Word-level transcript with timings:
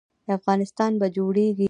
افغانستان 0.37 0.91
به 0.99 1.07
جوړیږي 1.15 1.59